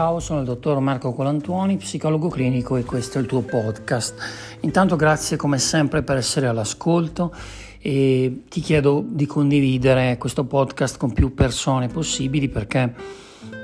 [0.00, 4.14] Ciao, sono il dottor Marco Colantuoni, psicologo clinico e questo è il tuo podcast.
[4.60, 7.34] Intanto grazie come sempre per essere all'ascolto
[7.78, 12.90] e ti chiedo di condividere questo podcast con più persone possibili perché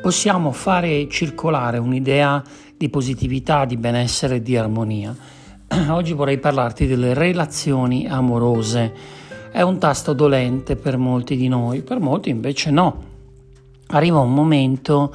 [0.02, 2.43] possiamo fare circolare un'idea
[2.77, 5.16] di positività, di benessere e di armonia.
[5.89, 8.93] Oggi vorrei parlarti delle relazioni amorose.
[9.50, 13.14] È un tasto dolente per molti di noi, per molti invece no.
[13.89, 15.14] Arriva un momento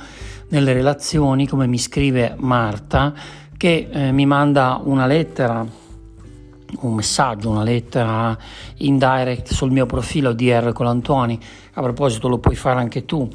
[0.51, 3.13] nelle relazioni, come mi scrive Marta,
[3.57, 5.65] che eh, mi manda una lettera,
[6.79, 8.37] un messaggio, una lettera
[8.77, 11.39] in direct sul mio profilo di R Colantuoni.
[11.73, 13.27] A proposito, lo puoi fare anche tu.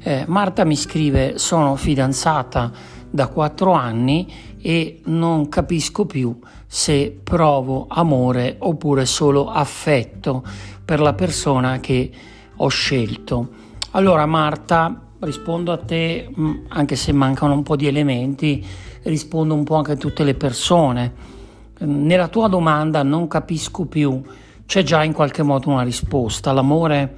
[0.00, 2.72] Eh, Marta mi scrive: Sono fidanzata
[3.10, 6.36] da quattro anni e non capisco più
[6.66, 10.42] se provo amore oppure solo affetto
[10.84, 12.10] per la persona che
[12.56, 13.48] ho scelto.
[13.92, 18.64] Allora, Marta, rispondo a te, mm, anche se mancano un po' di elementi,
[19.02, 21.32] rispondo un po' anche a tutte le persone.
[21.78, 24.22] Nella tua domanda non capisco più,
[24.66, 26.52] c'è già in qualche modo una risposta.
[26.52, 27.16] L'amore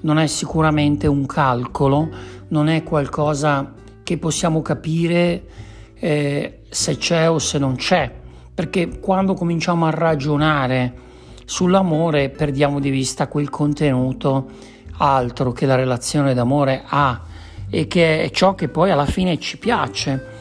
[0.00, 2.08] non è sicuramente un calcolo,
[2.48, 5.44] non è qualcosa che possiamo capire
[5.94, 8.10] eh, se c'è o se non c'è,
[8.54, 11.06] perché quando cominciamo a ragionare
[11.44, 14.50] sull'amore perdiamo di vista quel contenuto
[14.98, 17.20] altro che la relazione d'amore ha
[17.70, 20.36] e che è ciò che poi alla fine ci piace.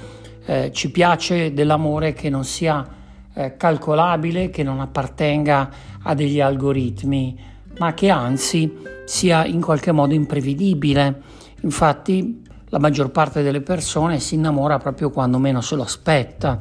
[0.45, 2.87] Eh, ci piace dell'amore che non sia
[3.33, 5.69] eh, calcolabile, che non appartenga
[6.03, 7.37] a degli algoritmi,
[7.79, 11.21] ma che anzi sia in qualche modo imprevedibile.
[11.61, 16.59] Infatti la maggior parte delle persone si innamora proprio quando meno se lo aspetta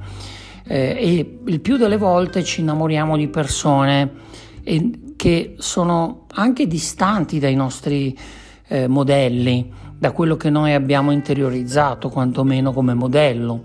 [0.66, 4.10] eh, e il più delle volte ci innamoriamo di persone
[5.16, 8.16] che sono anche distanti dai nostri
[8.68, 13.64] eh, modelli da quello che noi abbiamo interiorizzato, quantomeno come modello.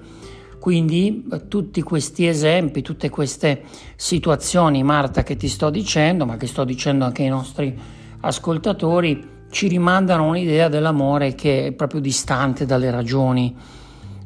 [0.60, 3.64] Quindi eh, tutti questi esempi, tutte queste
[3.96, 7.78] situazioni, Marta, che ti sto dicendo, ma che sto dicendo anche ai nostri
[8.22, 13.54] ascoltatori, ci rimandano un'idea dell'amore che è proprio distante dalle ragioni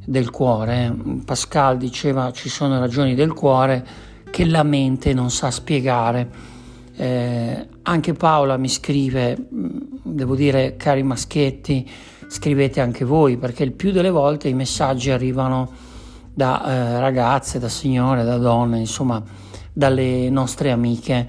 [0.05, 0.95] del cuore.
[1.25, 3.85] Pascal diceva ci sono ragioni del cuore
[4.29, 6.53] che la mente non sa spiegare.
[6.97, 9.37] Eh, anche Paola mi scrive,
[10.15, 11.87] devo dire cari maschietti,
[12.27, 15.69] scrivete anche voi perché il più delle volte i messaggi arrivano
[16.33, 19.21] da eh, ragazze, da signore, da donne, insomma
[19.71, 21.27] dalle nostre amiche.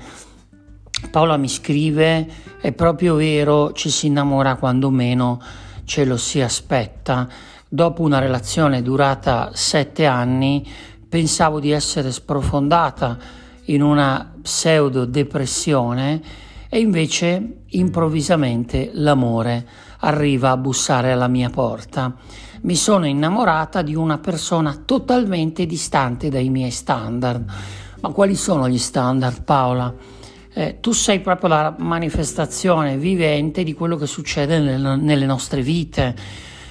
[1.11, 2.29] Paola mi scrive,
[2.61, 5.41] è proprio vero, ci si innamora quando meno
[5.85, 7.29] ce lo si aspetta.
[7.69, 10.67] Dopo una relazione durata sette anni
[11.09, 13.19] pensavo di essere sprofondata
[13.65, 19.67] in una pseudo depressione e invece improvvisamente l'amore
[20.01, 22.15] arriva a bussare alla mia porta.
[22.63, 27.45] Mi sono innamorata di una persona totalmente distante dai miei standard.
[28.01, 29.95] Ma quali sono gli standard, Paola?
[30.53, 36.15] Eh, tu sei proprio la manifestazione vivente di quello che succede nel, nelle nostre vite.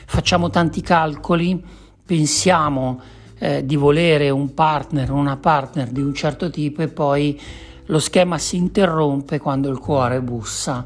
[0.06, 1.64] Facciamo tanti calcoli,
[2.06, 3.00] pensiamo
[3.38, 7.40] eh, di volere un partner, una partner di un certo tipo e poi
[7.86, 10.86] lo schema si interrompe quando il cuore bussa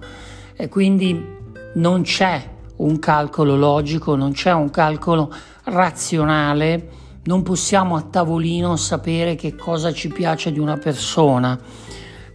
[0.56, 1.38] e quindi
[1.76, 5.34] non c'è un calcolo logico, non c'è un calcolo
[5.66, 6.90] razionale,
[7.24, 11.60] non possiamo a tavolino sapere che cosa ci piace di una persona.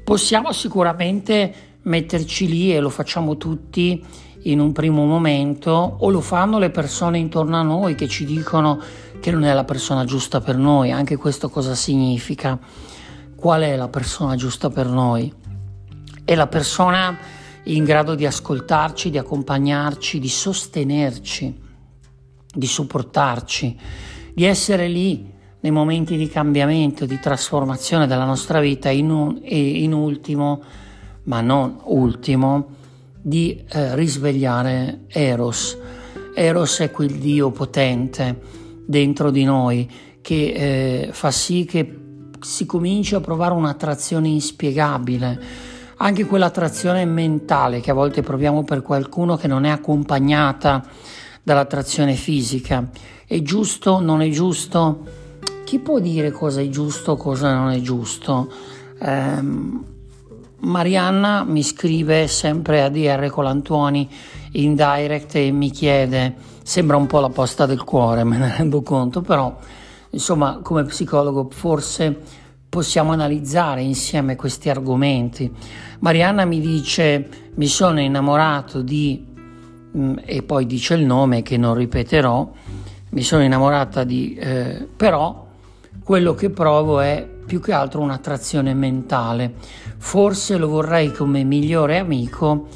[0.03, 4.05] Possiamo sicuramente metterci lì e lo facciamo tutti
[4.43, 8.81] in un primo momento o lo fanno le persone intorno a noi che ci dicono
[9.21, 12.59] che non è la persona giusta per noi, anche questo cosa significa?
[13.45, 15.31] Qual è la persona giusta per noi.
[16.25, 17.15] È la persona
[17.65, 21.55] in grado di ascoltarci, di accompagnarci, di sostenerci,
[22.55, 23.79] di supportarci,
[24.33, 29.83] di essere lì nei momenti di cambiamento, di trasformazione della nostra vita in un, e
[29.83, 30.63] in ultimo,
[31.25, 32.69] ma non ultimo,
[33.21, 35.77] di eh, risvegliare Eros.
[36.35, 38.41] Eros è quel Dio potente
[38.87, 39.87] dentro di noi
[40.23, 42.04] che eh, fa sì che
[42.45, 45.41] si comincia a provare un'attrazione inspiegabile,
[45.97, 50.85] anche quell'attrazione mentale che a volte proviamo per qualcuno che non è accompagnata
[51.43, 52.89] dall'attrazione fisica.
[53.27, 55.23] È giusto, non è giusto?
[55.65, 58.53] Chi può dire cosa è giusto, cosa non è giusto?
[59.01, 59.43] Eh,
[60.59, 64.09] Marianna mi scrive sempre a DR Colantuoni
[64.53, 68.83] in direct e mi chiede, sembra un po' la posta del cuore, me ne rendo
[68.83, 69.57] conto, però
[70.15, 72.17] Insomma, come psicologo forse
[72.69, 75.53] possiamo analizzare insieme questi argomenti.
[75.99, 79.25] Marianna mi dice mi sono innamorato di
[79.97, 82.51] mm, e poi dice il nome che non ripeterò,
[83.11, 84.35] mi sono innamorata di...
[84.35, 85.47] Eh, però
[86.03, 89.55] quello che provo è più che altro un'attrazione mentale.
[89.99, 92.69] Forse lo vorrei come migliore amico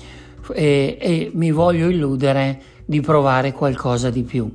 [0.53, 4.51] e, e mi voglio illudere di provare qualcosa di più.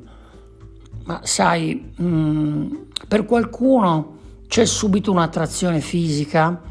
[1.05, 2.73] Ma sai, mh, mm,
[3.07, 4.17] per qualcuno
[4.47, 6.61] c'è subito un'attrazione fisica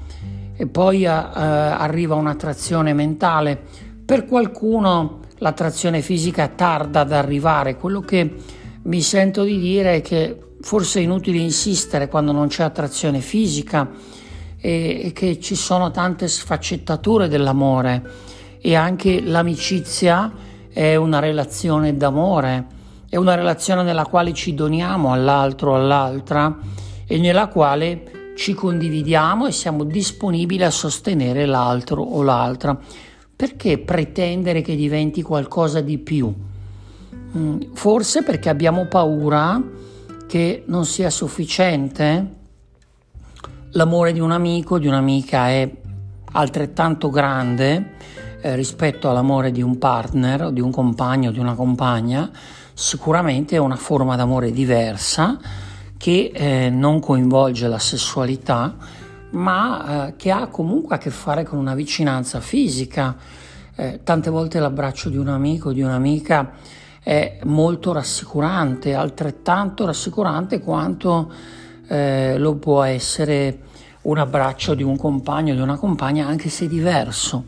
[0.57, 3.61] e poi uh, arriva un'attrazione mentale.
[4.05, 7.77] Per qualcuno l'attrazione fisica tarda ad arrivare.
[7.77, 8.35] Quello che
[8.83, 13.91] mi sento di dire è che forse è inutile insistere quando non c'è attrazione fisica
[14.57, 18.03] e, e che ci sono tante sfaccettature dell'amore
[18.61, 20.33] e anche l'amicizia
[20.73, 22.67] è una relazione d'amore,
[23.13, 26.57] è una relazione nella quale ci doniamo all'altro o all'altra
[27.07, 32.75] e nella quale ci condividiamo e siamo disponibili a sostenere l'altro o l'altra.
[33.37, 36.35] Perché pretendere che diventi qualcosa di più?
[37.37, 39.63] Mm, forse perché abbiamo paura
[40.27, 42.31] che non sia sufficiente.
[43.73, 45.71] L'amore di un amico, di un'amica è
[46.33, 47.91] altrettanto grande
[48.41, 52.31] eh, rispetto all'amore di un partner, di un compagno, di una compagna.
[52.75, 55.39] Sicuramente è una forma d'amore diversa
[55.97, 58.75] che eh, non coinvolge la sessualità,
[59.31, 63.17] ma eh, che ha comunque a che fare con una vicinanza fisica.
[63.75, 66.53] Eh, tante volte l'abbraccio di un amico, di un'amica
[67.03, 71.33] è molto rassicurante, altrettanto rassicurante quanto
[71.89, 73.59] eh, lo può essere
[74.03, 77.45] un abbraccio di un compagno o di una compagna, anche se diverso.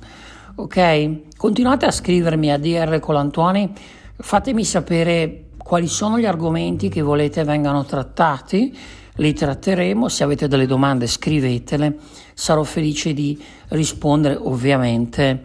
[0.56, 1.36] Ok?
[1.36, 3.72] Continuate a scrivermi a DR Colantuoni,
[4.16, 8.76] fatemi sapere quali sono gli argomenti che volete vengano trattati,
[9.16, 11.96] li tratteremo, se avete delle domande scrivetele,
[12.34, 15.44] sarò felice di rispondere ovviamente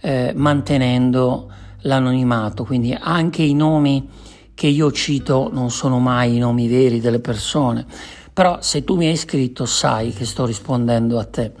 [0.00, 1.50] eh, mantenendo
[1.82, 4.08] l'anonimato, quindi anche i nomi
[4.54, 7.86] che io cito non sono mai i nomi veri delle persone,
[8.32, 11.52] però se tu mi hai scritto sai che sto rispondendo a te.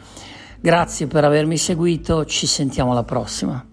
[0.60, 3.67] Grazie per avermi seguito, ci sentiamo alla prossima.